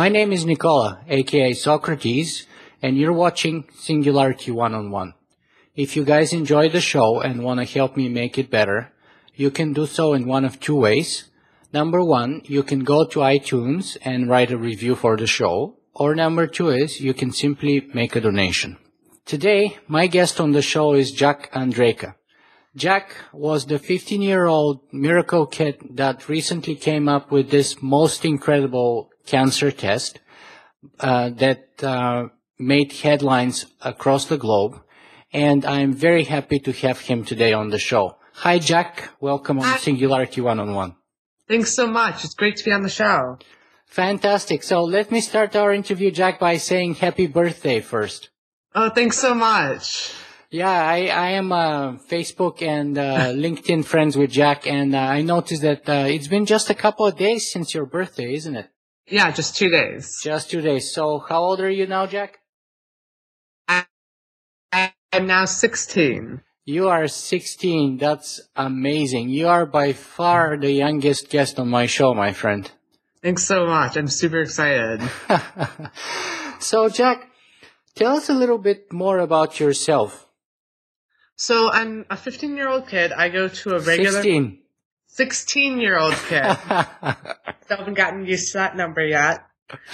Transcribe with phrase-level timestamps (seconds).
[0.00, 2.46] My name is Nikola, aka Socrates,
[2.80, 5.12] and you're watching Singularity One on One.
[5.76, 8.94] If you guys enjoy the show and want to help me make it better,
[9.34, 11.24] you can do so in one of two ways.
[11.74, 16.14] Number one, you can go to iTunes and write a review for the show, or
[16.14, 18.78] number two is you can simply make a donation.
[19.26, 22.14] Today, my guest on the show is Jack Andraka.
[22.74, 28.24] Jack was the 15 year old miracle kid that recently came up with this most
[28.24, 30.20] incredible cancer test
[30.98, 34.80] uh, that uh, made headlines across the globe.
[35.32, 38.16] And I'm very happy to have him today on the show.
[38.34, 39.10] Hi, Jack.
[39.20, 39.76] Welcome on Hi.
[39.76, 40.96] Singularity One on One.
[41.46, 42.24] Thanks so much.
[42.24, 43.38] It's great to be on the show.
[43.86, 44.62] Fantastic.
[44.62, 48.30] So let me start our interview, Jack, by saying happy birthday first.
[48.74, 50.12] Oh, thanks so much.
[50.50, 55.22] Yeah, I, I am uh, Facebook and uh, LinkedIn friends with Jack, and uh, I
[55.22, 58.68] noticed that uh, it's been just a couple of days since your birthday, isn't it?
[59.10, 60.20] Yeah, just two days.
[60.22, 60.94] Just two days.
[60.94, 62.38] So how old are you now, Jack?
[63.68, 63.84] I,
[65.12, 66.40] I'm now 16.
[66.64, 67.96] You are 16.
[67.96, 69.30] That's amazing.
[69.30, 72.70] You are by far the youngest guest on my show, my friend.
[73.20, 73.96] Thanks so much.
[73.96, 75.02] I'm super excited.
[76.60, 77.28] so, Jack,
[77.96, 80.28] tell us a little bit more about yourself.
[81.34, 83.12] So I'm a 15 year old kid.
[83.12, 84.59] I go to a regular 16.
[85.12, 86.42] 16 year old kid.
[87.68, 89.44] Haven't gotten used to that number yet.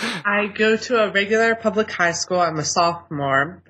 [0.01, 2.41] I go to a regular public high school.
[2.41, 3.63] I'm a sophomore.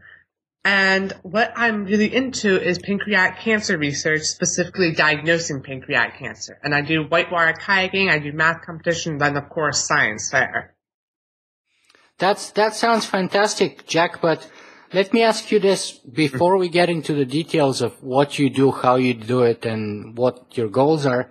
[0.64, 6.58] And what I'm really into is pancreatic cancer research, specifically diagnosing pancreatic cancer.
[6.60, 10.74] And I do whitewater kayaking, I do math competition, then of course science fair.
[12.18, 14.20] That's that sounds fantastic, Jack.
[14.20, 14.50] But
[14.92, 18.70] let me ask you this before we get into the details of what you do,
[18.70, 21.30] how you do it, and what your goals are.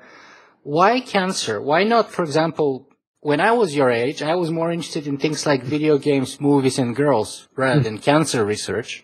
[0.64, 1.62] Why cancer?
[1.62, 2.90] Why not, for example,
[3.22, 6.78] when I was your age, I was more interested in things like video games, movies,
[6.78, 8.02] and girls rather than hmm.
[8.02, 9.04] cancer research.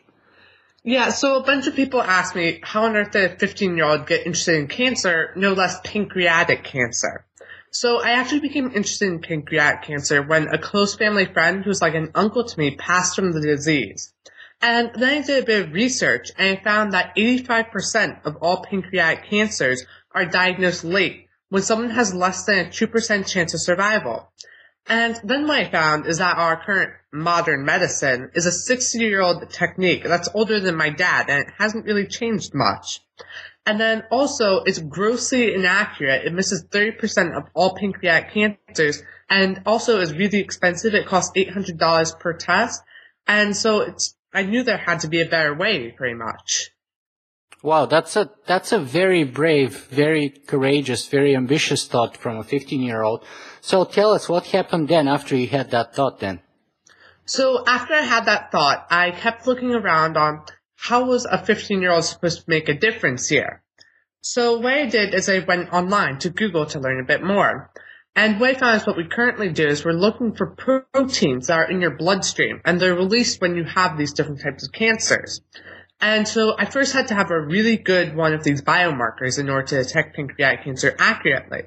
[0.84, 3.86] Yeah, so a bunch of people ask me, how on earth did a 15 year
[3.86, 7.26] old get interested in cancer, no less pancreatic cancer?
[7.70, 11.96] So I actually became interested in pancreatic cancer when a close family friend who's like
[11.96, 14.14] an uncle to me passed from the disease.
[14.62, 18.64] And then I did a bit of research and I found that 85% of all
[18.64, 24.32] pancreatic cancers are diagnosed late when someone has less than a 2% chance of survival.
[24.88, 29.22] And then what I found is that our current modern medicine is a 60 year
[29.22, 33.02] old technique that's older than my dad and it hasn't really changed much.
[33.66, 36.26] And then also it's grossly inaccurate.
[36.26, 40.94] It misses 30% of all pancreatic cancers and also is really expensive.
[40.94, 42.82] It costs $800 per test.
[43.28, 46.72] And so it's, I knew there had to be a better way pretty much.
[47.64, 52.82] Wow, that's a that's a very brave, very courageous, very ambitious thought from a 15
[52.82, 53.24] year old.
[53.62, 56.40] So tell us what happened then after you had that thought then.
[57.26, 60.44] So after I had that thought, I kept looking around on
[60.76, 63.62] how was a 15 year old supposed to make a difference here?
[64.22, 67.71] So what I did is I went online to Google to learn a bit more.
[68.16, 71.96] And is what we currently do is we're looking for proteins that are in your
[71.96, 75.42] bloodstream and they're released when you have these different types of cancers.
[76.02, 79.50] And so I first had to have a really good one of these biomarkers in
[79.50, 81.64] order to detect pancreatic cancer accurately.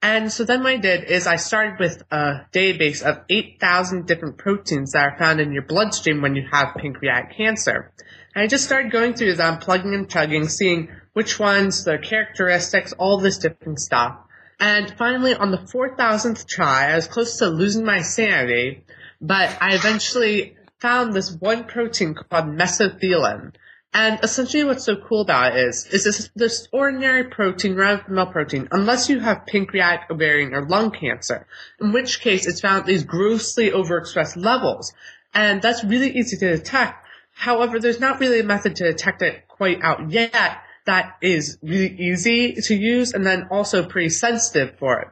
[0.00, 4.38] And so then what I did is I started with a database of 8,000 different
[4.38, 7.92] proteins that are found in your bloodstream when you have pancreatic cancer.
[8.34, 12.92] And I just started going through them, plugging and chugging, seeing which ones, their characteristics,
[12.92, 14.18] all this different stuff.
[14.60, 18.84] And finally, on the 4,000th try, I was close to losing my sanity,
[19.20, 23.54] but I eventually found this one protein called mesothelin.
[23.94, 28.68] And essentially what's so cool about it is, is this, this ordinary protein, run-of-the-mill protein,
[28.70, 31.46] unless you have pancreatic, ovarian, or lung cancer,
[31.80, 34.92] in which case it's found at these grossly overexpressed levels.
[35.32, 37.06] And that's really easy to detect.
[37.32, 41.94] However, there's not really a method to detect it quite out yet that is really
[41.98, 45.08] easy to use and then also pretty sensitive for it.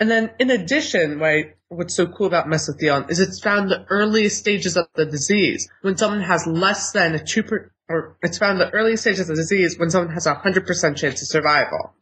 [0.00, 4.36] And then in addition, what what's so cool about mesothelin is it's found the earliest
[4.36, 8.60] stages of the disease when someone has less than a two per, or it's found
[8.60, 11.94] the earliest stages of the disease when someone has a hundred percent chance of survival.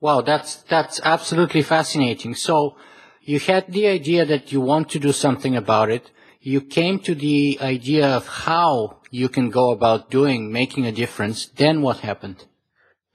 [0.00, 2.34] Wow, that's that's absolutely fascinating.
[2.34, 2.76] So
[3.20, 6.10] you had the idea that you want to do something about it.
[6.40, 11.46] You came to the idea of how you can go about doing making a difference.
[11.46, 12.44] Then what happened?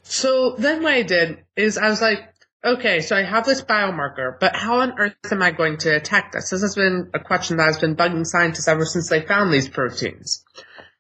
[0.01, 2.19] So then what I did is I was like,
[2.65, 6.33] okay, so I have this biomarker, but how on earth am I going to detect
[6.33, 6.50] this?
[6.50, 9.69] This has been a question that has been bugging scientists ever since they found these
[9.69, 10.44] proteins.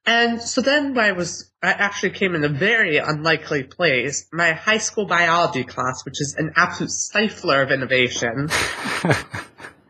[0.05, 4.27] And so then I was, I actually came in a very unlikely place.
[4.31, 8.49] My high school biology class, which is an absolute stifler of innovation.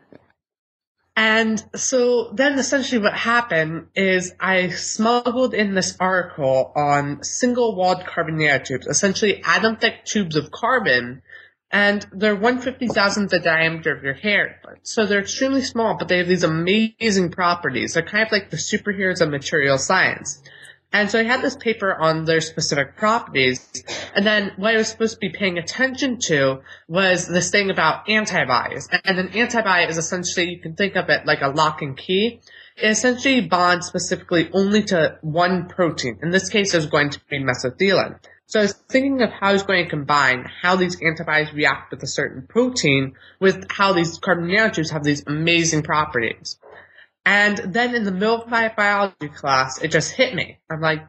[1.14, 8.06] and so then essentially what happened is I smuggled in this article on single walled
[8.06, 11.22] carbon nanotubes, essentially atom thick tubes of carbon
[11.70, 14.60] and they're 150,000th the diameter of your hair.
[14.82, 17.94] So they're extremely small, but they have these amazing properties.
[17.94, 20.42] They're kind of like the superheroes of material science.
[20.92, 23.82] And so I had this paper on their specific properties.
[24.14, 28.08] And then what I was supposed to be paying attention to was this thing about
[28.10, 28.88] antibodies.
[29.04, 32.40] And an antibody is essentially, you can think of it like a lock and key.
[32.76, 36.18] It essentially bonds specifically only to one protein.
[36.22, 38.18] In this case, it's going to be mesothelin.
[38.46, 41.90] So I was thinking of how I was going to combine how these antibodies react
[41.90, 46.58] with a certain protein with how these carbon nanotubes have these amazing properties.
[47.24, 50.58] And then in the middle of my biology class, it just hit me.
[50.70, 51.06] I'm like,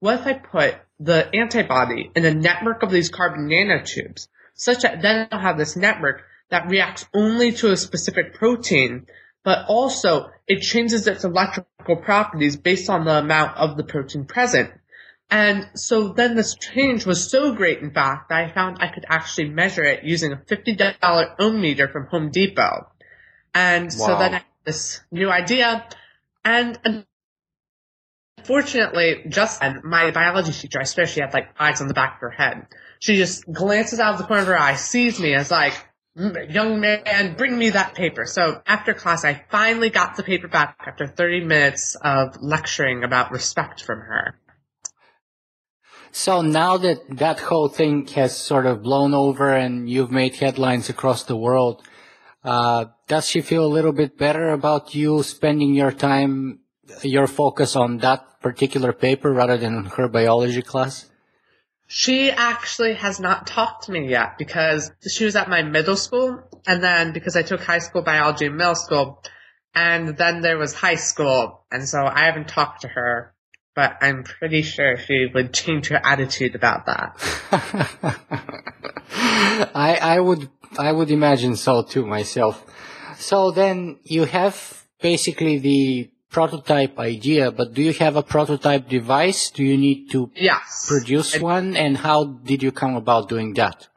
[0.00, 5.02] what if I put the antibody in a network of these carbon nanotubes such that
[5.02, 9.06] then I'll have this network that reacts only to a specific protein,
[9.44, 14.70] but also it changes its electrical properties based on the amount of the protein present.
[15.30, 19.06] And so then this change was so great, in fact, that I found I could
[19.08, 22.88] actually measure it using a $50 ohm meter from Home Depot.
[23.54, 24.06] And wow.
[24.06, 25.86] so then I this new idea.
[26.44, 26.78] And
[28.38, 32.16] unfortunately, just then, my biology teacher, I swear she had like eyes on the back
[32.16, 32.66] of her head.
[32.98, 35.74] She just glances out of the corner of her eye, sees me, is like,
[36.14, 38.26] young man, bring me that paper.
[38.26, 43.32] So after class, I finally got the paper back after 30 minutes of lecturing about
[43.32, 44.34] respect from her.
[46.14, 50.90] So now that that whole thing has sort of blown over and you've made headlines
[50.90, 51.82] across the world,
[52.44, 56.60] uh, does she feel a little bit better about you spending your time,
[57.02, 61.10] your focus on that particular paper rather than her biology class?
[61.86, 66.40] She actually has not talked to me yet because she was at my middle school
[66.66, 69.22] and then because I took high school biology in middle school
[69.74, 73.34] and then there was high school and so I haven't talked to her
[73.74, 77.08] but I'm pretty sure she would change her attitude about that.
[79.74, 80.48] I I would
[80.78, 82.64] I would imagine so too myself.
[83.22, 89.50] So then you have basically the prototype idea, but do you have a prototype device?
[89.50, 90.86] Do you need to yes.
[90.88, 91.76] produce one?
[91.76, 93.88] And how did you come about doing that?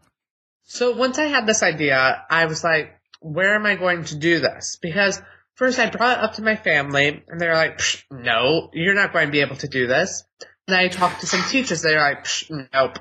[0.64, 4.40] So once I had this idea, I was like, where am I going to do
[4.40, 4.78] this?
[4.82, 5.22] Because
[5.56, 7.80] First, I brought it up to my family, and they're like,
[8.12, 10.26] no, you're not going to be able to do this.
[10.68, 12.28] And I talked to some teachers, They're like,
[12.74, 13.00] nope.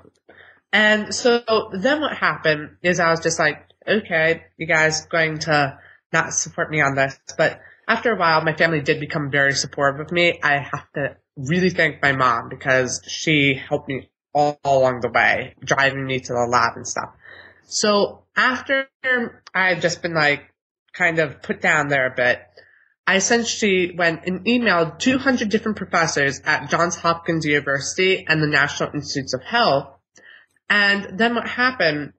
[0.72, 1.42] And so
[1.72, 5.78] then what happened is I was just like, okay, you guys going to
[6.14, 7.18] not support me on this.
[7.36, 10.40] But after a while, my family did become very supportive of me.
[10.42, 15.10] I have to really thank my mom because she helped me all, all along the
[15.10, 17.10] way, driving me to the lab and stuff.
[17.66, 18.88] So after
[19.54, 20.44] I've just been like,
[20.94, 22.40] kind of put down there a bit,
[23.06, 28.90] I essentially went and emailed 200 different professors at Johns Hopkins University and the National
[28.94, 29.88] Institutes of Health.
[30.70, 32.14] And then what happened,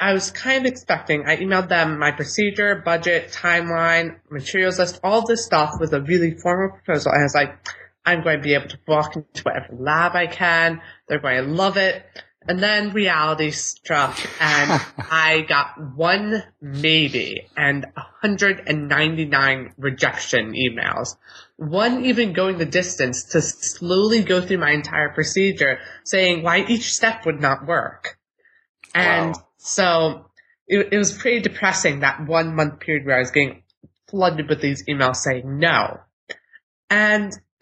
[0.00, 5.26] I was kind of expecting, I emailed them my procedure, budget, timeline, materials list, all
[5.26, 7.12] this stuff with a really formal proposal.
[7.12, 7.68] And I was like,
[8.06, 10.80] I'm going to be able to walk into whatever lab I can.
[11.06, 12.02] They're going to love it.
[12.48, 21.16] And then reality struck and I got one maybe and 199 rejection emails.
[21.56, 26.94] One even going the distance to slowly go through my entire procedure saying why each
[26.94, 28.18] step would not work.
[28.94, 29.46] And wow.
[29.62, 30.24] So
[30.66, 33.62] it, it was pretty depressing that one month period where I was getting
[34.08, 36.00] flooded with these emails saying no.
[36.88, 37.32] And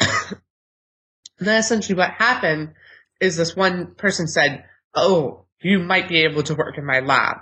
[1.38, 2.74] then essentially what happened
[3.20, 4.64] is this one person said,
[4.94, 7.38] oh, you might be able to work in my lab.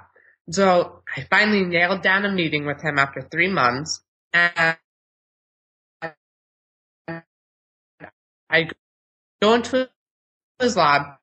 [0.51, 4.79] So I finally nailed down a meeting with him after three months and
[8.49, 8.71] I
[9.43, 9.91] go into
[10.59, 11.19] his lab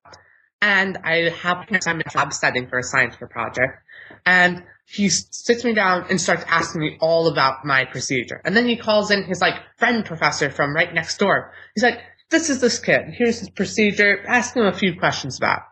[0.63, 3.79] and I have him in a lab setting for a science fair project.
[4.25, 8.41] And he sits me down and starts asking me all about my procedure.
[8.45, 11.51] And then he calls in his like friend professor from right next door.
[11.75, 13.01] He's like, this is this kid.
[13.11, 14.23] Here's his procedure.
[14.25, 15.63] Ask him a few questions about.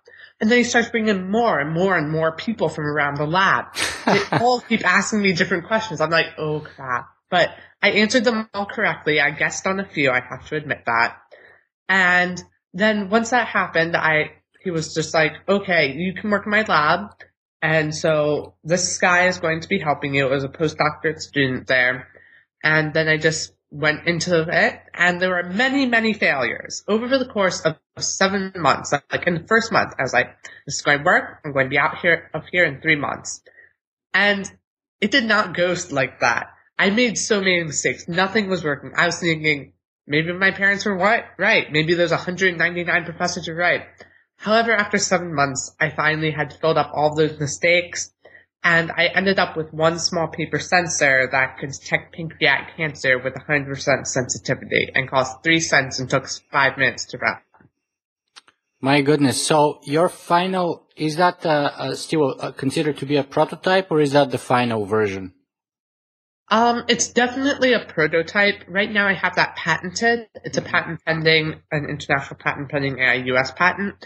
[0.41, 3.67] And then he starts bringing more and more and more people from around the lab.
[4.05, 6.01] they all keep asking me different questions.
[6.01, 7.07] I'm like, oh crap.
[7.29, 9.21] But I answered them all correctly.
[9.21, 10.11] I guessed on a few.
[10.11, 11.17] I have to admit that.
[11.87, 12.43] And
[12.73, 14.31] then once that happened, I,
[14.63, 17.11] he was just like, okay, you can work in my lab.
[17.61, 22.07] And so this guy is going to be helping you as a postdoctorate student there.
[22.63, 27.25] And then I just went into it and there were many, many failures over the
[27.25, 28.91] course of seven months.
[28.91, 30.27] Like in the first month, I was like,
[30.65, 31.39] this is going to work.
[31.45, 33.41] I'm going to be out here, up here in three months.
[34.13, 34.51] And
[34.99, 36.47] it did not go like that.
[36.77, 38.07] I made so many mistakes.
[38.07, 38.91] Nothing was working.
[38.95, 39.73] I was thinking,
[40.07, 40.95] maybe my parents were.
[40.95, 41.71] Right.
[41.71, 43.83] Maybe there's 199 professors who are right.
[44.41, 48.11] However, after seven months, I finally had filled up all those mistakes
[48.63, 53.35] and I ended up with one small paper sensor that could detect pancreatic cancer with
[53.35, 57.37] 100% sensitivity and cost three cents and took five minutes to run.
[58.81, 59.45] My goodness.
[59.45, 64.01] So your final, is that uh, uh, still uh, considered to be a prototype or
[64.01, 65.33] is that the final version?
[66.49, 68.63] Um, it's definitely a prototype.
[68.67, 70.27] Right now I have that patented.
[70.43, 74.03] It's a patent pending, an international patent pending a US patent.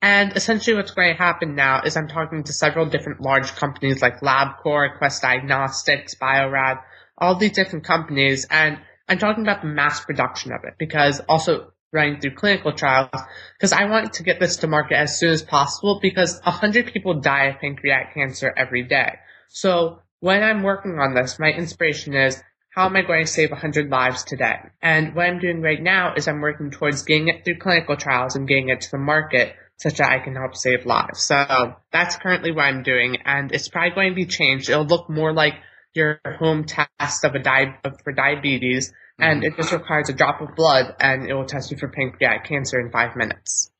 [0.00, 4.00] And essentially what's going to happen now is I'm talking to several different large companies
[4.00, 6.78] like LabCorp, Quest Diagnostics, Bio-Rad,
[7.16, 8.78] all these different companies, and
[9.08, 13.08] I'm talking about the mass production of it because also running through clinical trials
[13.56, 17.20] because I want to get this to market as soon as possible because 100 people
[17.20, 19.14] die of pancreatic cancer every day.
[19.48, 23.50] So when I'm working on this, my inspiration is how am I going to save
[23.50, 24.56] 100 lives today?
[24.82, 28.36] And what I'm doing right now is I'm working towards getting it through clinical trials
[28.36, 31.20] and getting it to the market such that I can help save lives.
[31.20, 34.68] So that's currently what I'm doing, and it's probably going to be changed.
[34.68, 35.54] It'll look more like
[35.94, 40.54] your home test of a di- for diabetes, and it just requires a drop of
[40.54, 43.70] blood, and it will test you for pancreatic cancer in five minutes.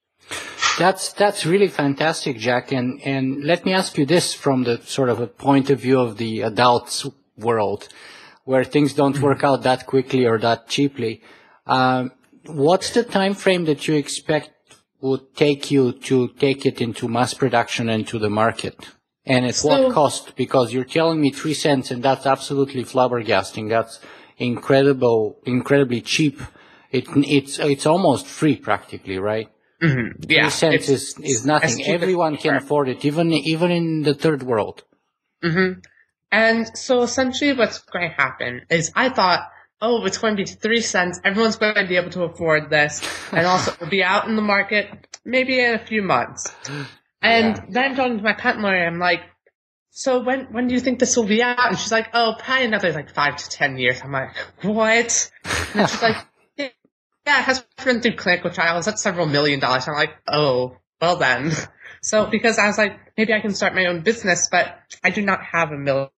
[0.78, 2.71] That's that's really fantastic, Jack.
[2.71, 5.99] And and let me ask you this from the sort of a point of view
[5.99, 7.88] of the adults world,
[8.45, 9.25] where things don't mm-hmm.
[9.25, 11.23] work out that quickly or that cheaply.
[11.67, 12.12] Um,
[12.47, 14.50] what's the time frame that you expect
[15.00, 18.88] would take you to take it into mass production and to the market?
[19.25, 20.37] And at so, what cost?
[20.37, 23.69] Because you're telling me three cents and that's absolutely flabbergasting.
[23.69, 24.00] That's
[24.38, 26.40] incredible, incredibly cheap.
[26.90, 29.49] It, it's, it's almost free practically, right?
[29.83, 30.25] Mm-hmm.
[30.28, 30.45] Yeah.
[30.45, 31.85] Three cents is, is nothing.
[31.87, 34.85] Everyone can afford it, even, even in the third world.
[35.45, 35.81] Mm-hmm.
[36.33, 40.49] And so essentially what's going to happen is I thought, oh, it's going to be
[40.49, 41.20] three cents.
[41.25, 43.02] Everyone's going to be able to afford this.
[43.32, 46.50] And also it'll be out in the market maybe in a few months.
[47.20, 47.64] And yeah.
[47.68, 48.87] then I'm talking to my patent lawyer.
[48.87, 49.20] I'm like,
[49.90, 51.68] so when, when do you think this will be out?
[51.68, 54.00] And she's like, oh, probably another like five to ten years.
[54.02, 55.30] I'm like, what?
[55.75, 56.16] And she's like,
[56.56, 58.87] yeah, it has been through clinical trials.
[58.87, 59.87] That's several million dollars.
[59.87, 61.52] I'm like, oh, well then.
[62.00, 65.20] So because I was like, maybe I can start my own business, but I do
[65.20, 66.08] not have a million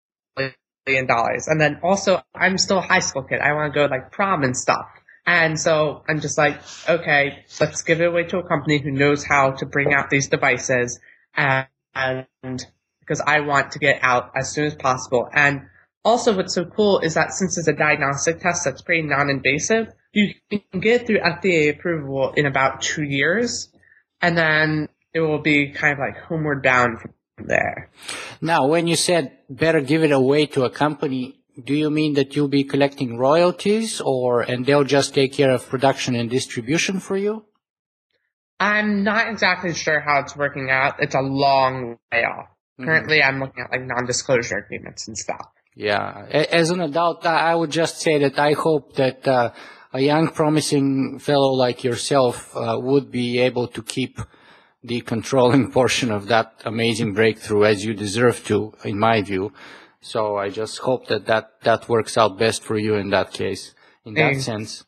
[0.90, 1.46] million dollars.
[1.46, 3.40] And then also, I'm still a high school kid.
[3.40, 4.86] I want to go like prom and stuff.
[5.26, 9.24] And so I'm just like, okay, let's give it away to a company who knows
[9.24, 10.98] how to bring out these devices
[11.36, 11.68] and,
[13.00, 15.28] because I want to get out as soon as possible.
[15.32, 15.62] And
[16.04, 20.34] also what's so cool is that since it's a diagnostic test that's pretty non-invasive, you
[20.50, 23.68] can get through FDA approval in about two years.
[24.20, 26.98] And then it will be kind of like homeward bound
[27.46, 27.90] there.
[28.40, 32.34] Now, when you said better give it away to a company, do you mean that
[32.34, 37.16] you'll be collecting royalties or, and they'll just take care of production and distribution for
[37.16, 37.44] you?
[38.58, 40.96] I'm not exactly sure how it's working out.
[41.00, 42.46] It's a long way off.
[42.46, 42.84] Mm-hmm.
[42.84, 43.22] Currently.
[43.22, 45.46] I'm looking at like non-disclosure agreements and stuff.
[45.74, 46.26] Yeah.
[46.30, 49.52] As an adult, I would just say that I hope that uh,
[49.92, 54.20] a young, promising fellow like yourself uh, would be able to keep
[54.82, 59.52] the controlling portion of that amazing breakthrough as you deserve to, in my view.
[60.00, 63.74] So I just hope that that, that works out best for you in that case,
[64.04, 64.40] in that mm.
[64.40, 64.84] sense.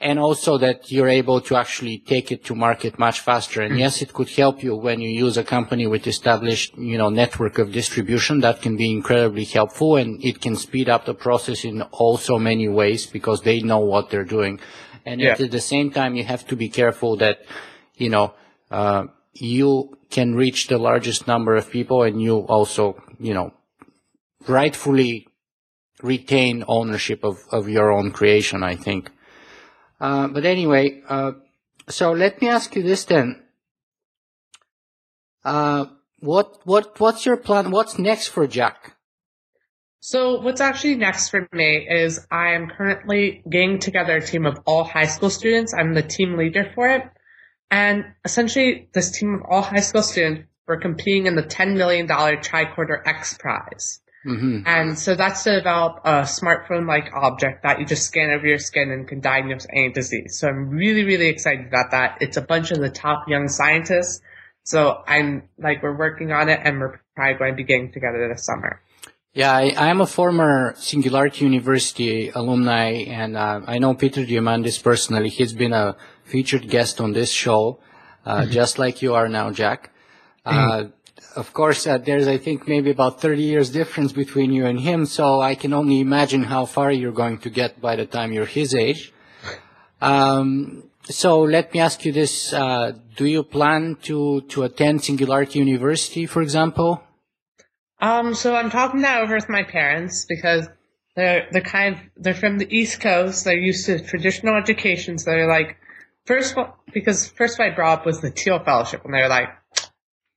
[0.00, 3.62] And also that you're able to actually take it to market much faster.
[3.62, 3.78] And mm.
[3.78, 7.58] yes, it could help you when you use a company with established, you know, network
[7.58, 8.40] of distribution.
[8.40, 12.68] That can be incredibly helpful and it can speed up the process in also many
[12.68, 14.58] ways because they know what they're doing.
[15.04, 15.36] And yeah.
[15.38, 17.44] at the same time, you have to be careful that,
[17.94, 18.34] you know,
[18.70, 19.06] uh,
[19.40, 23.52] you can reach the largest number of people and you also, you know,
[24.48, 25.28] rightfully
[26.02, 29.10] retain ownership of, of your own creation, I think.
[30.00, 31.32] Uh, but anyway, uh,
[31.88, 33.42] so let me ask you this then.
[35.44, 35.86] Uh,
[36.20, 37.70] what, what, what's your plan?
[37.70, 38.96] What's next for Jack?
[40.00, 44.58] So what's actually next for me is I am currently getting together a team of
[44.64, 45.74] all high school students.
[45.74, 47.02] I'm the team leader for it.
[47.70, 52.06] And essentially, this team of all high school students were competing in the $10 million
[52.06, 54.00] Tricorder X Prize.
[54.26, 54.62] Mm-hmm.
[54.66, 58.90] And so that's to develop a smartphone-like object that you just scan over your skin
[58.90, 60.38] and can diagnose any disease.
[60.38, 62.18] So I'm really, really excited about that.
[62.20, 64.20] It's a bunch of the top young scientists.
[64.64, 68.28] So I'm like, we're working on it and we're probably going to be getting together
[68.28, 68.82] this summer.
[69.36, 75.28] Yeah, I, am a former Singularity University alumni, and uh, I know Peter Diamandis personally.
[75.28, 77.78] He's been a featured guest on this show,
[78.24, 78.50] uh, mm-hmm.
[78.50, 79.90] just like you are now, Jack.
[80.46, 80.88] Mm-hmm.
[81.38, 85.04] Of course, uh, there's, I think, maybe about 30 years difference between you and him,
[85.04, 88.46] so I can only imagine how far you're going to get by the time you're
[88.46, 89.12] his age.
[90.00, 95.58] Um, so let me ask you this: uh, Do you plan to to attend Singularity
[95.58, 97.02] University, for example?
[98.00, 100.68] Um, so I'm talking that over with my parents because
[101.14, 103.44] they're they're kind of they're from the East Coast.
[103.44, 105.78] They're used to traditional education, so they're like
[106.26, 106.54] first
[106.92, 109.48] because first I brought up was the Thiel Fellowship, and they're like,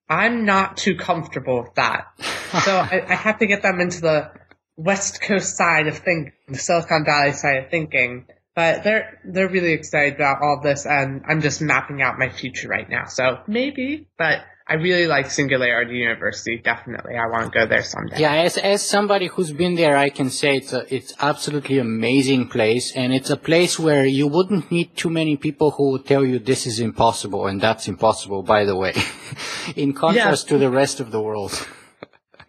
[0.08, 2.08] I'm not too comfortable with that,
[2.63, 4.32] so I, I have to get them into the
[4.78, 8.25] West Coast side of thinking, the Silicon Valley side of thinking.
[8.56, 12.70] But they're they're really excited about all this, and I'm just mapping out my future
[12.70, 13.06] right now.
[13.06, 16.61] So maybe, but I really like Singularity University.
[16.63, 18.19] Definitely, I want to go there someday.
[18.19, 22.49] Yeah, as as somebody who's been there, I can say it's a, it's absolutely amazing
[22.49, 26.23] place, and it's a place where you wouldn't meet too many people who would tell
[26.23, 28.93] you this is impossible, and that's impossible, by the way,
[29.75, 30.49] in contrast yeah.
[30.51, 31.67] to the rest of the world.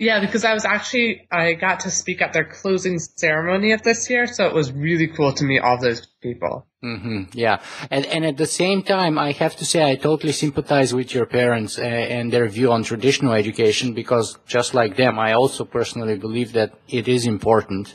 [0.00, 4.08] Yeah, because I was actually I got to speak at their closing ceremony of this
[4.08, 6.66] year, so it was really cool to meet all those people.
[6.82, 10.94] Mm-hmm, yeah, and and at the same time, I have to say I totally sympathize
[10.94, 15.34] with your parents and, and their view on traditional education because just like them, I
[15.34, 17.94] also personally believe that it is important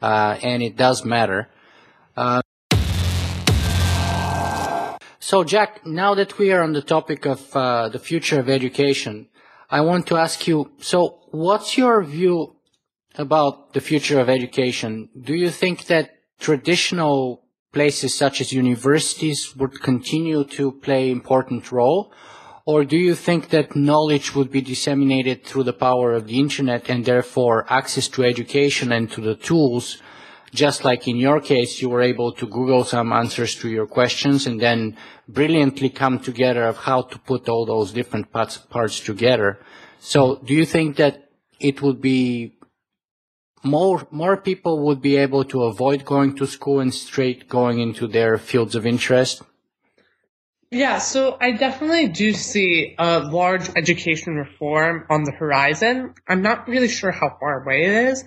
[0.00, 1.48] uh, and it does matter.
[2.16, 2.42] Uh,
[5.18, 9.26] so, Jack, now that we are on the topic of uh, the future of education,
[9.70, 12.56] I want to ask you, so what's your view
[13.14, 15.08] about the future of education?
[15.20, 16.10] Do you think that
[16.40, 22.12] traditional places such as universities would continue to play important role?
[22.66, 26.90] Or do you think that knowledge would be disseminated through the power of the internet
[26.90, 30.02] and therefore access to education and to the tools
[30.52, 34.46] just like in your case, you were able to Google some answers to your questions
[34.46, 34.96] and then
[35.32, 39.58] brilliantly come together of how to put all those different parts, parts together.
[39.98, 42.54] So do you think that it would be
[43.62, 48.06] more, more people would be able to avoid going to school and straight going into
[48.06, 49.42] their fields of interest?
[50.70, 56.14] Yeah, so I definitely do see a large education reform on the horizon.
[56.28, 58.24] I'm not really sure how far away it is,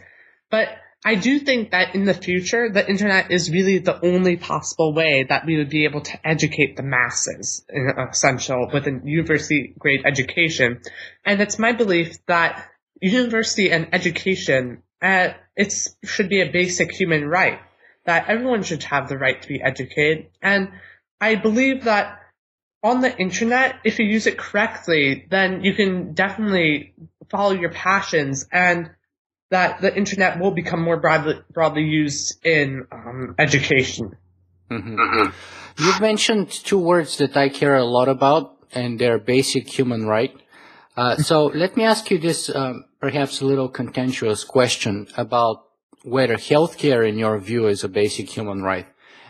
[0.52, 0.68] but
[1.06, 5.26] I do think that in the future, the internet is really the only possible way
[5.28, 10.06] that we would be able to educate the masses, in essential, with a university grade
[10.06, 10.82] education.
[11.26, 12.70] And it's my belief that
[13.02, 15.74] university and education, uh, it
[16.06, 17.60] should be a basic human right,
[18.06, 20.28] that everyone should have the right to be educated.
[20.42, 20.70] And
[21.20, 22.20] I believe that
[22.82, 26.94] on the internet, if you use it correctly, then you can definitely
[27.30, 28.90] follow your passions and
[29.54, 34.18] that the internet will become more broadly, broadly used in um, education.
[34.72, 34.96] Mm-hmm.
[35.00, 35.84] Mm-hmm.
[35.84, 40.36] You've mentioned two words that I care a lot about, and they're basic human right.
[40.98, 45.66] Uh, so let me ask you this, um, perhaps a little contentious question about
[46.04, 48.88] whether healthcare, in your view, is a basic human right.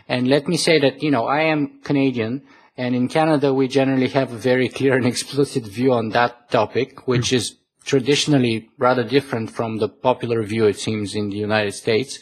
[0.08, 2.42] And let me say that, you know, I am Canadian,
[2.76, 7.06] and in Canada, we generally have a very clear and explicit view on that topic,
[7.06, 7.36] which mm-hmm.
[7.36, 12.20] is traditionally rather different from the popular view, it seems, in the United States.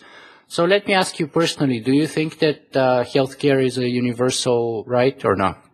[0.49, 4.85] So let me ask you personally, do you think that uh, healthcare is a universal
[4.87, 5.65] right or not?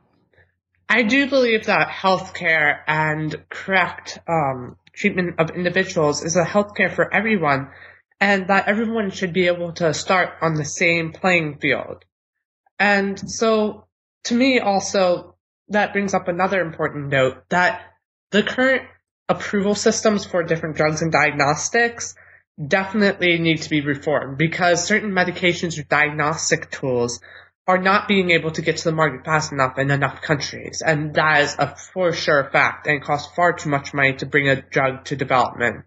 [0.88, 7.12] I do believe that healthcare and correct um, treatment of individuals is a healthcare for
[7.12, 7.70] everyone,
[8.20, 12.04] and that everyone should be able to start on the same playing field.
[12.78, 13.84] And so,
[14.24, 15.34] to me, also,
[15.68, 17.82] that brings up another important note that
[18.30, 18.82] the current
[19.28, 22.14] approval systems for different drugs and diagnostics
[22.66, 27.20] definitely need to be reformed because certain medications or diagnostic tools
[27.68, 30.82] are not being able to get to the market fast enough in enough countries.
[30.84, 34.48] And that is a for sure fact and costs far too much money to bring
[34.48, 35.84] a drug to development.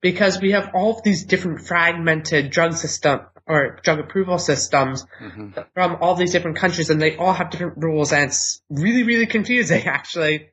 [0.00, 5.60] Because we have all of these different fragmented drug system or drug approval systems mm-hmm.
[5.74, 9.26] from all these different countries and they all have different rules and it's really, really
[9.26, 10.50] confusing actually.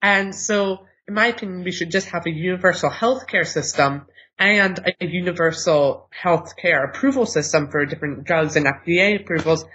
[0.00, 4.06] And so in my opinion, we should just have a universal healthcare system
[4.38, 9.66] and a universal healthcare approval system for different drugs and FDA approvals.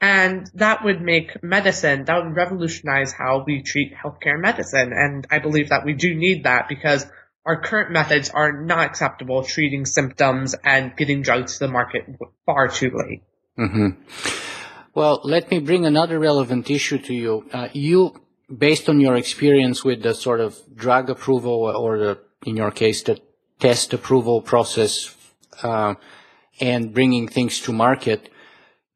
[0.00, 4.92] And that would make medicine, that would revolutionize how we treat healthcare medicine.
[4.92, 7.04] And I believe that we do need that because
[7.44, 12.04] our current methods are not acceptable treating symptoms and getting drugs to the market
[12.46, 13.22] far too late.
[13.58, 14.00] Mm-hmm.
[14.94, 17.50] Well, let me bring another relevant issue to you.
[17.52, 18.14] Uh, you
[18.56, 23.02] based on your experience with the sort of drug approval or the, in your case,
[23.02, 23.20] the
[23.58, 25.14] test approval process
[25.62, 25.94] uh,
[26.60, 28.30] and bringing things to market,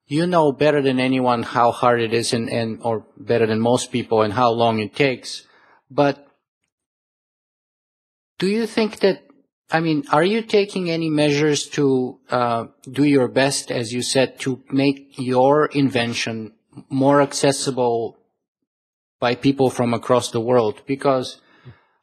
[0.06, 3.92] you know better than anyone how hard it is and, and or better than most
[3.92, 5.46] people and how long it takes.
[5.90, 6.26] But
[8.38, 9.22] do you think that
[9.70, 14.40] I mean, are you taking any measures to uh, do your best, as you said,
[14.40, 16.52] to make your invention
[16.88, 18.17] more accessible
[19.20, 20.82] by people from across the world?
[20.86, 21.40] Because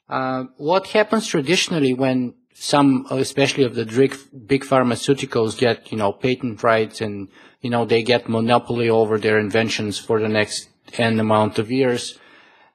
[0.10, 6.64] uh, what happens traditionally when some, especially of the big, pharmaceuticals, get you know patent
[6.64, 7.28] rights and
[7.62, 12.18] you know they get monopoly over their inventions for the next n amount of years,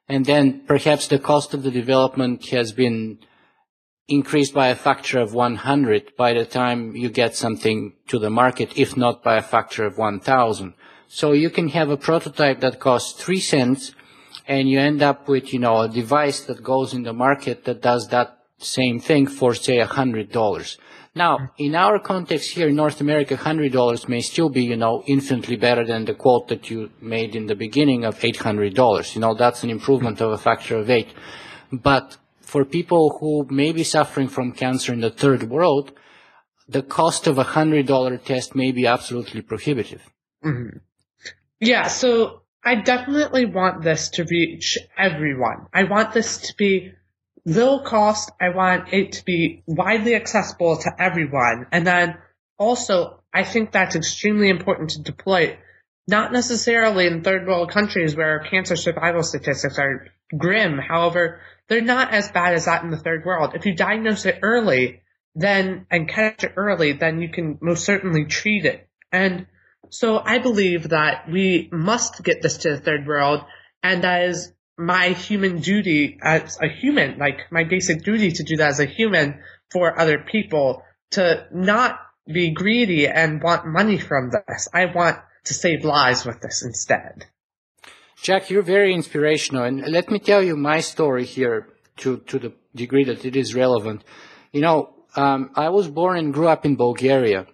[0.08, 3.18] and then perhaps the cost of the development has been
[4.06, 8.76] increased by a factor of 100 by the time you get something to the market,
[8.76, 10.74] if not by a factor of 1000.
[11.06, 13.94] So you can have a prototype that costs 3 cents
[14.50, 17.80] and you end up with, you know, a device that goes in the market that
[17.80, 20.76] does that same thing for say $100.
[21.14, 25.54] Now, in our context here in North America, $100 may still be, you know, infinitely
[25.54, 29.14] better than the quote that you made in the beginning of $800.
[29.14, 31.06] You know, that's an improvement of a factor of 8.
[31.70, 35.92] But for people who may be suffering from cancer in the third world,
[36.68, 40.02] the cost of a hundred dollar test may be absolutely prohibitive.
[40.44, 40.78] Mm-hmm.
[41.60, 45.66] Yeah, so I definitely want this to reach everyone.
[45.72, 46.92] I want this to be
[47.46, 48.30] low cost.
[48.40, 51.66] I want it to be widely accessible to everyone.
[51.72, 52.18] And then
[52.58, 55.58] also, I think that's extremely important to deploy,
[56.06, 60.78] not necessarily in third world countries where cancer survival statistics are grim.
[60.78, 63.54] However, they're not as bad as that in the third world.
[63.54, 65.00] If you diagnose it early,
[65.34, 68.86] then and catch it early, then you can most certainly treat it.
[69.12, 69.46] And
[69.88, 73.44] so I believe that we must get this to the third world,
[73.82, 78.56] and that is my human duty as a human, like my basic duty to do
[78.56, 79.40] that as a human
[79.70, 84.68] for other people, to not be greedy and want money from this.
[84.72, 87.26] I want to save lives with this instead.
[88.22, 89.64] Jack, you're very inspirational.
[89.64, 93.54] And let me tell you my story here to, to the degree that it is
[93.54, 94.04] relevant.
[94.52, 97.46] You know, um, I was born and grew up in Bulgaria.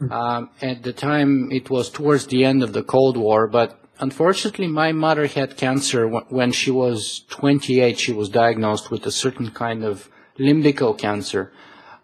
[0.00, 4.68] Um, at the time, it was towards the end of the Cold War, but unfortunately,
[4.68, 7.98] my mother had cancer when she was 28.
[7.98, 10.08] She was diagnosed with a certain kind of
[10.38, 11.52] limbical cancer,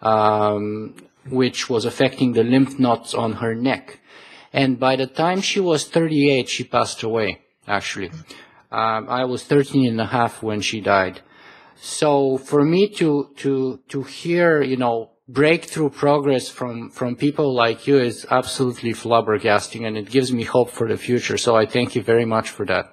[0.02, 0.94] um,
[1.28, 4.00] which was affecting the lymph nodes on her neck.
[4.52, 8.11] And by the time she was 38, she passed away actually.
[8.70, 11.20] Um, I was 13 and a half when she died.
[11.76, 17.87] So for me to, to, to hear, you know, breakthrough progress from, from people like
[17.87, 21.38] you is absolutely flabbergasting and it gives me hope for the future.
[21.38, 22.92] So I thank you very much for that.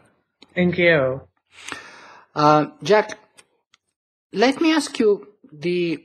[0.55, 1.21] Thank you.
[2.33, 3.17] Uh, Jack,
[4.31, 6.03] let me ask you the,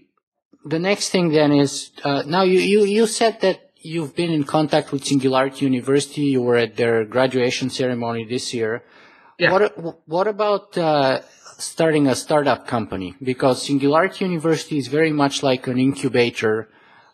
[0.65, 4.45] the next thing then is, uh, now you, you, you said that you've been in
[4.45, 6.23] contact with Singularity University.
[6.23, 8.83] You were at their graduation ceremony this year.
[9.39, 9.53] Yeah.
[9.53, 9.63] What
[10.07, 11.21] What about uh,
[11.59, 13.15] starting a startup company?
[13.23, 16.69] Because Singularity University is very much like an incubator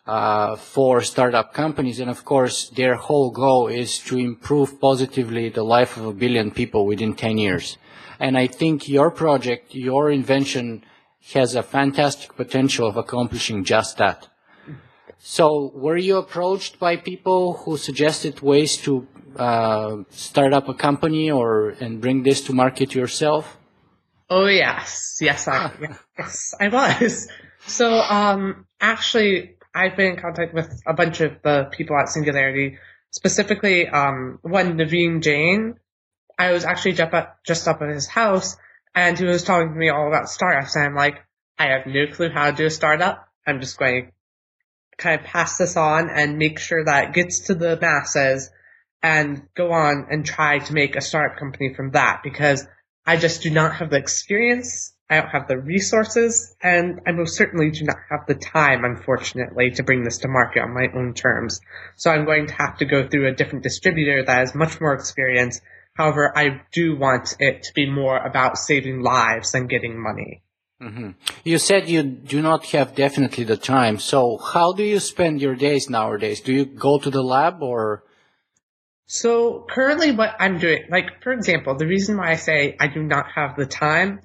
[0.05, 5.63] uh, for startup companies, and of course, their whole goal is to improve positively the
[5.63, 7.77] life of a billion people within 10 years.
[8.19, 10.83] And I think your project, your invention,
[11.33, 14.27] has a fantastic potential of accomplishing just that.
[15.19, 21.31] So were you approached by people who suggested ways to uh, start up a company
[21.31, 23.57] or and bring this to market yourself?
[24.29, 25.71] Oh yes, yes, I
[26.17, 27.27] yes I was.
[27.65, 32.77] So um, actually, I've been in contact with a bunch of the people at Singularity,
[33.11, 35.75] specifically um, one Naveen Jain.
[36.37, 38.57] I was actually just up, just up at his house,
[38.95, 41.23] and he was talking to me all about startups, and I'm like,
[41.57, 43.27] I have no clue how to do a startup.
[43.45, 44.11] I'm just going to
[44.97, 48.49] kind of pass this on and make sure that it gets to the masses
[49.01, 52.65] and go on and try to make a startup company from that because
[53.05, 54.93] I just do not have the experience.
[55.09, 59.71] I don't have the resources and I most certainly do not have the time, unfortunately,
[59.71, 61.59] to bring this to market on my own terms.
[61.97, 64.93] So I'm going to have to go through a different distributor that has much more
[64.93, 65.59] experience.
[65.95, 70.41] However, I do want it to be more about saving lives than getting money.
[70.81, 71.11] Mm-hmm.
[71.43, 73.99] You said you do not have definitely the time.
[73.99, 76.41] So how do you spend your days nowadays?
[76.41, 78.03] Do you go to the lab or?
[79.13, 83.03] So currently what I'm doing, like for example, the reason why I say I do
[83.03, 84.21] not have the time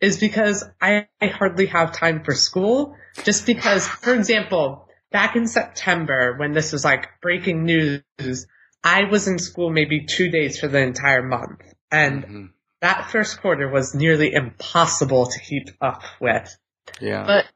[0.00, 2.96] is because I, I hardly have time for school.
[3.24, 8.46] Just because, for example, back in September when this was like breaking news,
[8.84, 11.62] I was in school maybe two days for the entire month.
[11.90, 12.46] And mm-hmm
[12.80, 16.56] that first quarter was nearly impossible to keep up with.
[17.00, 17.24] Yeah.
[17.26, 17.46] But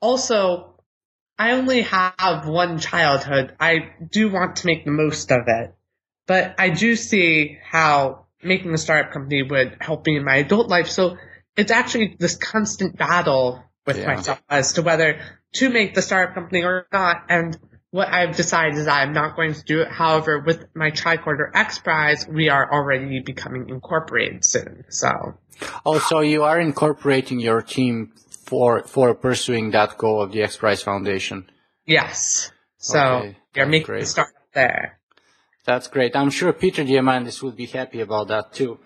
[0.00, 0.74] also,
[1.38, 3.56] I only have one childhood.
[3.60, 5.74] I do want to make the most of it,
[6.26, 10.68] but I do see how making a startup company would help me in my adult
[10.68, 10.88] life.
[10.88, 11.16] So
[11.56, 14.14] it's actually this constant battle with Yeah.
[14.14, 15.20] myself as to whether
[15.54, 17.24] to make the startup company or not.
[17.28, 17.56] And
[17.90, 19.88] what I've decided is I'm not going to do it.
[19.88, 24.84] However, with my Tricorder X Prize, we are already becoming incorporated soon.
[24.88, 25.08] So
[25.62, 28.12] oh, Also, you are incorporating your team
[28.44, 31.48] for for pursuing that goal of the X Prize Foundation.
[31.86, 32.50] yes.
[32.78, 34.00] So Okay, you're making great.
[34.00, 34.98] the startup there.
[35.64, 36.14] That's great.
[36.14, 38.78] I'm sure Peter Diamandis would be happy about that too.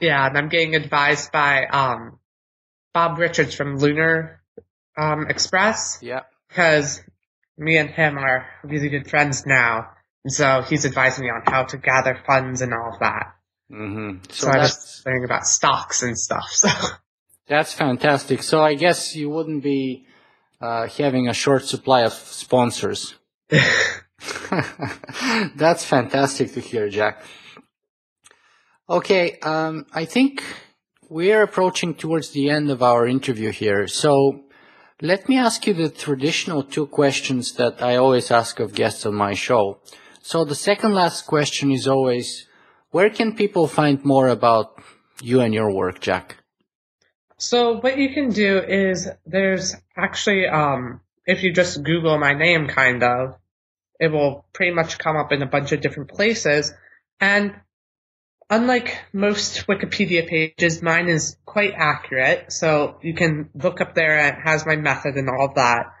[0.00, 2.18] Yeah, and I'm getting advised by um,
[2.94, 4.40] Bob Richards from Lunar
[4.96, 6.20] um, Express Yeah.
[6.48, 7.00] because
[7.58, 9.90] me and him are really good friends now.
[10.24, 13.34] And so he's advising me on how to gather funds and all of that.
[13.72, 14.24] Mm-hmm.
[14.30, 16.46] So, So I that's was learning about stocks and stuff.
[16.50, 16.68] So
[17.46, 18.42] that's fantastic.
[18.42, 20.06] So I guess you wouldn't be
[20.60, 23.14] uh, having a short supply of sponsors.
[25.56, 27.22] That's fantastic to hear, Jack.
[28.88, 30.42] Okay, um, I think
[31.08, 33.86] we're approaching towards the end of our interview here.
[33.86, 34.44] So
[35.00, 39.14] let me ask you the traditional two questions that I always ask of guests on
[39.14, 39.80] my show.
[40.22, 42.46] So the second last question is always,
[42.90, 44.82] where can people find more about
[45.22, 46.36] you and your work, Jack?
[47.38, 52.66] So what you can do is there's actually um if you just Google my name
[52.68, 53.36] kind of,
[54.00, 56.72] it will pretty much come up in a bunch of different places.
[57.20, 57.54] And
[58.48, 62.50] unlike most Wikipedia pages, mine is quite accurate.
[62.50, 65.92] So you can look up there and it has my method and all that.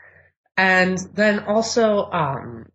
[0.56, 2.66] And then also um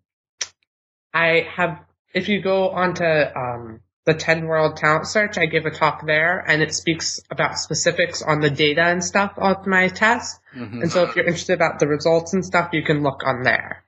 [1.13, 1.79] I have
[2.13, 6.39] if you go onto um the TED World Talent Search, I give a talk there
[6.47, 10.39] and it speaks about specifics on the data and stuff of my test.
[10.55, 10.83] Mhm.
[10.83, 13.83] And so if you're interested about the results and stuff, you can look on there.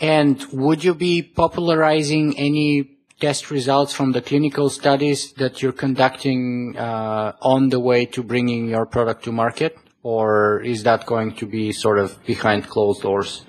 [0.00, 6.76] And would you be popularizing any test results from the clinical studies that you're conducting
[6.76, 9.76] uh, on the way to bringing your product to market?
[10.02, 13.46] Or is that going to be sort of behind closed doors?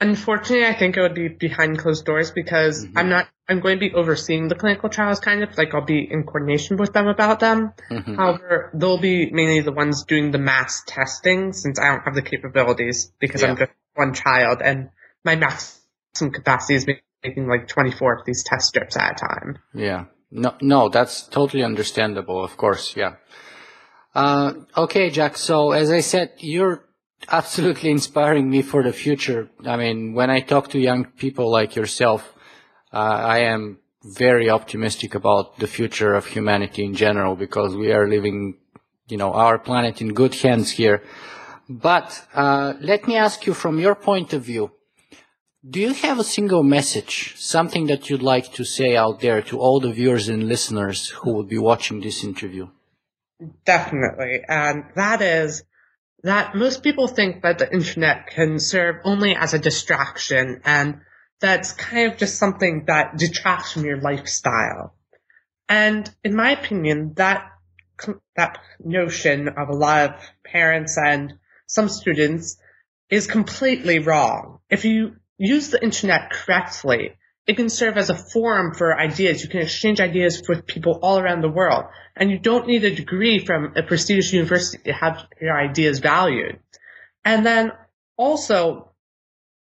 [0.00, 3.80] Unfortunately, I think it would be behind closed doors because I'm not, I'm going to
[3.80, 7.40] be overseeing the clinical trials kind of, like I'll be in coordination with them about
[7.40, 7.72] them.
[7.90, 8.16] Mhm.
[8.16, 12.22] However, they'll be mainly the ones doing the mass testing since I don't have the
[12.22, 14.90] capabilities because I'm just one child and
[15.24, 16.86] my maximum capacity is
[17.22, 19.58] making like 24 of these test strips at a time.
[19.72, 20.04] Yeah.
[20.30, 22.96] No, no, that's totally understandable, of course.
[22.96, 23.14] Yeah.
[24.14, 25.36] Uh, okay, Jack.
[25.36, 26.84] So as I said, you're
[27.28, 29.48] absolutely inspiring me for the future.
[29.64, 32.34] I mean, when I talk to young people like yourself,
[32.92, 38.06] uh, I am very optimistic about the future of humanity in general because we are
[38.06, 38.58] living,
[39.08, 41.02] you know, our planet in good hands here.
[41.68, 44.72] But uh, let me ask you from your point of view,
[45.68, 49.58] do you have a single message, something that you'd like to say out there to
[49.58, 52.68] all the viewers and listeners who will be watching this interview?
[53.64, 54.42] Definitely.
[54.46, 55.62] And that is
[56.22, 61.00] that most people think that the internet can serve only as a distraction and
[61.40, 64.94] that's kind of just something that detracts from your lifestyle.
[65.68, 67.50] And in my opinion, that,
[68.36, 71.34] that notion of a lot of parents and
[71.66, 72.58] some students
[73.10, 74.60] is completely wrong.
[74.70, 77.16] If you use the internet correctly,
[77.46, 79.42] it can serve as a forum for ideas.
[79.42, 81.84] You can exchange ideas with people all around the world.
[82.16, 86.60] And you don't need a degree from a prestigious university to have your ideas valued.
[87.24, 87.72] And then
[88.16, 88.92] also,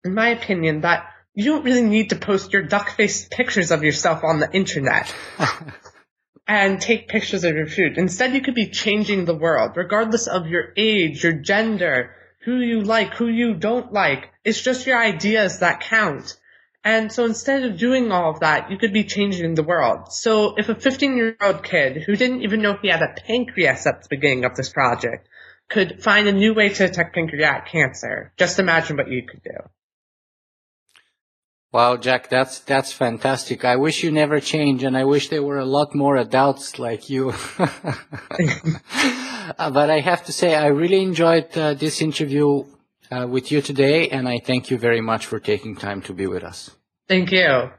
[0.03, 4.23] in my opinion, that you don't really need to post your duck-faced pictures of yourself
[4.23, 5.13] on the internet
[6.47, 7.97] and take pictures of your food.
[7.97, 12.81] Instead, you could be changing the world, regardless of your age, your gender, who you
[12.81, 14.29] like, who you don't like.
[14.47, 16.37] It's just your ideas that count.
[16.81, 20.13] And so instead of doing all of that, you could be changing the world.
[20.13, 23.85] So if a 15 year old kid who didn't even know he had a pancreas
[23.85, 25.27] at the beginning of this project
[25.69, 29.59] could find a new way to detect pancreatic cancer, just imagine what you could do.
[31.73, 33.65] Wow, Jack, that's that's fantastic.
[33.65, 37.09] I wish you never change, and I wish there were a lot more adults like
[37.09, 37.33] you.
[39.57, 42.65] But I have to say, I really enjoyed uh, this interview
[43.11, 46.27] uh, with you today, and I thank you very much for taking time to be
[46.27, 46.71] with us.
[47.07, 47.71] Thank you.